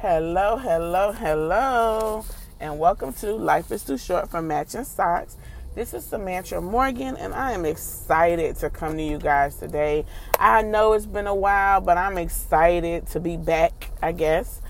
Hello, 0.00 0.56
hello, 0.56 1.12
hello, 1.12 2.24
and 2.58 2.78
welcome 2.78 3.12
to 3.12 3.34
Life 3.34 3.70
is 3.70 3.84
Too 3.84 3.98
Short 3.98 4.30
for 4.30 4.40
Matching 4.40 4.84
Socks. 4.84 5.36
This 5.74 5.92
is 5.92 6.06
Samantha 6.06 6.58
Morgan, 6.62 7.18
and 7.18 7.34
I 7.34 7.52
am 7.52 7.66
excited 7.66 8.56
to 8.56 8.70
come 8.70 8.96
to 8.96 9.02
you 9.02 9.18
guys 9.18 9.56
today. 9.56 10.06
I 10.38 10.62
know 10.62 10.94
it's 10.94 11.04
been 11.04 11.26
a 11.26 11.34
while, 11.34 11.82
but 11.82 11.98
I'm 11.98 12.16
excited 12.16 13.08
to 13.08 13.20
be 13.20 13.36
back, 13.36 13.90
I 14.00 14.12
guess. 14.12 14.62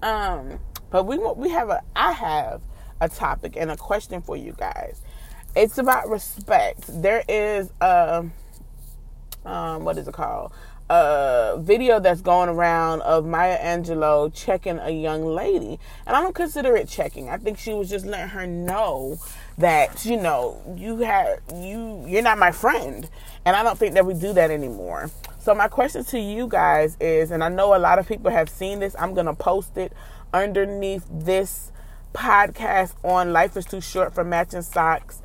Um, 0.00 0.58
but 0.88 1.04
we 1.04 1.18
we 1.18 1.50
have 1.50 1.68
a 1.68 1.82
I 1.94 2.12
have 2.12 2.62
a 3.02 3.10
topic 3.10 3.58
and 3.58 3.70
a 3.70 3.76
question 3.76 4.22
for 4.22 4.38
you 4.38 4.54
guys. 4.56 5.02
It's 5.54 5.76
about 5.76 6.08
respect. 6.08 6.84
There 6.88 7.22
is 7.28 7.70
a 7.82 8.24
um, 9.44 9.84
what 9.84 9.98
is 9.98 10.08
it 10.08 10.14
called? 10.14 10.52
A 10.90 11.58
video 11.60 12.00
that's 12.00 12.20
going 12.20 12.48
around 12.48 13.02
of 13.02 13.26
Maya 13.26 13.58
Angelou 13.58 14.32
checking 14.34 14.78
a 14.78 14.90
young 14.90 15.24
lady. 15.24 15.78
And 16.06 16.16
I 16.16 16.20
don't 16.20 16.34
consider 16.34 16.76
it 16.76 16.88
checking. 16.88 17.28
I 17.28 17.36
think 17.36 17.58
she 17.58 17.74
was 17.74 17.90
just 17.90 18.06
letting 18.06 18.28
her 18.28 18.46
know 18.46 19.18
that, 19.58 20.04
you 20.04 20.16
know, 20.16 20.62
you 20.76 20.98
have 20.98 21.40
you 21.54 22.04
you're 22.06 22.22
not 22.22 22.38
my 22.38 22.52
friend. 22.52 23.08
And 23.44 23.54
I 23.54 23.62
don't 23.62 23.78
think 23.78 23.94
that 23.94 24.06
we 24.06 24.14
do 24.14 24.32
that 24.32 24.50
anymore. 24.50 25.10
So 25.38 25.54
my 25.54 25.68
question 25.68 26.04
to 26.04 26.18
you 26.18 26.46
guys 26.46 26.96
is, 27.00 27.30
and 27.30 27.44
I 27.44 27.48
know 27.48 27.74
a 27.74 27.78
lot 27.78 27.98
of 27.98 28.08
people 28.08 28.30
have 28.30 28.48
seen 28.48 28.80
this, 28.80 28.96
I'm 28.98 29.14
gonna 29.14 29.34
post 29.34 29.76
it 29.76 29.92
underneath 30.32 31.06
this 31.10 31.72
podcast 32.14 32.94
on 33.04 33.32
Life 33.32 33.56
is 33.56 33.66
Too 33.66 33.80
Short 33.80 34.14
for 34.14 34.24
Matching 34.24 34.62
Socks 34.62 35.22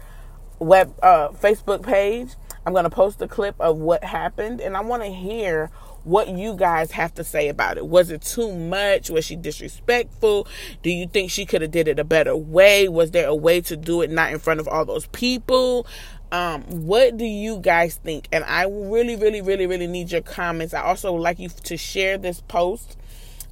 web 0.60 0.94
uh, 1.02 1.30
Facebook 1.30 1.84
page 1.84 2.36
I'm 2.66 2.74
going 2.74 2.84
to 2.84 2.90
post 2.90 3.22
a 3.22 3.28
clip 3.28 3.56
of 3.60 3.78
what 3.78 4.04
happened 4.04 4.62
and 4.62 4.78
I 4.78 4.82
want 4.82 5.04
to 5.04 5.10
hear 5.10 5.70
what 6.04 6.30
you 6.30 6.56
guys 6.56 6.92
have 6.92 7.14
to 7.16 7.24
say 7.24 7.48
about 7.48 7.78
it. 7.78 7.86
Was 7.86 8.10
it 8.10 8.22
too 8.22 8.54
much? 8.54 9.10
Was 9.10 9.26
she 9.26 9.36
disrespectful? 9.36 10.48
Do 10.82 10.90
you 10.90 11.08
think 11.08 11.32
she 11.32 11.46
could 11.46 11.62
have 11.62 11.72
did 11.72 11.88
it 11.88 12.00
a 12.00 12.04
better 12.04 12.36
way? 12.36 12.88
Was 12.90 13.12
there 13.12 13.28
a 13.28 13.36
way 13.36 13.62
to 13.62 13.78
do 13.78 14.02
it 14.02 14.10
not 14.10 14.32
in 14.32 14.40
front 14.40 14.60
of 14.60 14.68
all 14.68 14.86
those 14.86 15.08
people? 15.08 15.88
Um, 16.32 16.64
what 16.64 17.16
do 17.18 17.26
you 17.26 17.58
guys 17.60 17.98
think? 17.98 18.28
And 18.32 18.44
I 18.46 18.64
really, 18.64 19.16
really, 19.16 19.42
really, 19.42 19.68
really 19.68 19.88
need 19.88 20.12
your 20.12 20.22
comments. 20.22 20.74
I 20.74 20.82
also 20.82 21.14
would 21.14 21.22
like 21.22 21.40
you 21.40 21.50
to 21.50 21.78
share 21.78 22.18
this 22.18 22.42
post 22.42 22.98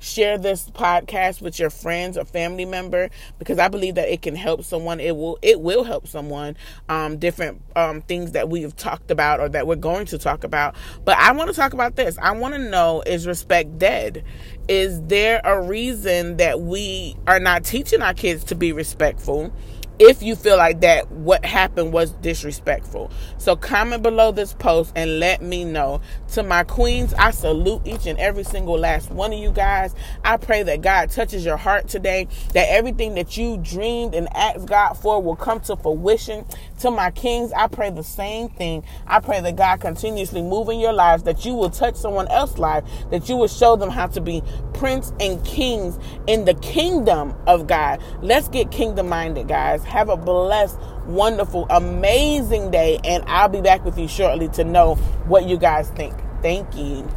share 0.01 0.37
this 0.37 0.69
podcast 0.71 1.41
with 1.41 1.59
your 1.59 1.69
friends 1.69 2.17
or 2.17 2.25
family 2.25 2.65
member 2.65 3.09
because 3.39 3.59
I 3.59 3.67
believe 3.67 3.95
that 3.95 4.11
it 4.11 4.21
can 4.21 4.35
help 4.35 4.63
someone. 4.63 4.99
It 4.99 5.15
will 5.15 5.39
it 5.41 5.61
will 5.61 5.83
help 5.83 6.07
someone. 6.07 6.57
Um, 6.89 7.17
different 7.17 7.61
um, 7.75 8.01
things 8.01 8.31
that 8.31 8.49
we 8.49 8.63
have 8.63 8.75
talked 8.75 9.11
about 9.11 9.39
or 9.39 9.47
that 9.49 9.67
we're 9.67 9.75
going 9.75 10.07
to 10.07 10.17
talk 10.17 10.43
about. 10.43 10.75
But 11.05 11.17
I 11.17 11.31
want 11.31 11.49
to 11.49 11.55
talk 11.55 11.73
about 11.73 11.95
this. 11.95 12.17
I 12.17 12.31
want 12.31 12.55
to 12.55 12.59
know: 12.59 13.01
is 13.05 13.27
respect 13.27 13.77
dead? 13.77 14.23
Is 14.67 15.01
there 15.03 15.41
a 15.43 15.61
reason 15.61 16.37
that 16.37 16.61
we 16.61 17.15
are 17.27 17.39
not 17.39 17.63
teaching 17.63 18.01
our 18.01 18.13
kids 18.13 18.43
to 18.45 18.55
be 18.55 18.71
respectful? 18.73 19.53
If 20.01 20.23
you 20.23 20.35
feel 20.35 20.57
like 20.57 20.81
that 20.81 21.11
what 21.11 21.45
happened 21.45 21.93
was 21.93 22.09
disrespectful. 22.13 23.11
So 23.37 23.55
comment 23.55 24.01
below 24.01 24.31
this 24.31 24.51
post 24.53 24.93
and 24.95 25.19
let 25.19 25.43
me 25.43 25.63
know. 25.63 26.01
To 26.29 26.41
my 26.41 26.63
queens, 26.63 27.13
I 27.13 27.29
salute 27.29 27.83
each 27.85 28.07
and 28.07 28.17
every 28.17 28.43
single 28.43 28.79
last 28.79 29.11
one 29.11 29.31
of 29.31 29.37
you 29.37 29.51
guys. 29.51 29.93
I 30.25 30.37
pray 30.37 30.63
that 30.63 30.81
God 30.81 31.11
touches 31.11 31.45
your 31.45 31.57
heart 31.57 31.87
today, 31.87 32.27
that 32.53 32.67
everything 32.69 33.13
that 33.13 33.37
you 33.37 33.57
dreamed 33.57 34.15
and 34.15 34.27
asked 34.35 34.65
God 34.65 34.93
for 34.93 35.21
will 35.21 35.35
come 35.35 35.59
to 35.61 35.75
fruition. 35.75 36.45
To 36.79 36.89
my 36.89 37.11
kings, 37.11 37.51
I 37.53 37.67
pray 37.67 37.91
the 37.91 38.03
same 38.03 38.49
thing. 38.49 38.83
I 39.05 39.19
pray 39.19 39.39
that 39.41 39.55
God 39.55 39.81
continuously 39.81 40.41
move 40.41 40.69
in 40.69 40.79
your 40.79 40.93
lives, 40.93 41.21
that 41.23 41.45
you 41.45 41.53
will 41.53 41.69
touch 41.69 41.95
someone 41.95 42.27
else's 42.29 42.57
life, 42.57 42.83
that 43.11 43.29
you 43.29 43.37
will 43.37 43.47
show 43.47 43.75
them 43.75 43.91
how 43.91 44.07
to 44.07 44.21
be 44.21 44.41
prince 44.73 45.13
and 45.19 45.45
kings 45.45 45.99
in 46.25 46.45
the 46.45 46.55
kingdom 46.55 47.35
of 47.45 47.67
God. 47.67 48.01
Let's 48.23 48.47
get 48.47 48.71
kingdom 48.71 49.07
minded, 49.07 49.47
guys. 49.47 49.83
Have 49.91 50.07
a 50.07 50.15
blessed, 50.15 50.79
wonderful, 51.05 51.67
amazing 51.69 52.71
day, 52.71 52.97
and 53.03 53.25
I'll 53.27 53.49
be 53.49 53.59
back 53.59 53.83
with 53.83 53.99
you 53.99 54.07
shortly 54.07 54.47
to 54.49 54.63
know 54.63 54.95
what 55.27 55.49
you 55.49 55.57
guys 55.57 55.89
think. 55.89 56.15
Thank 56.41 56.77
you. 56.77 57.11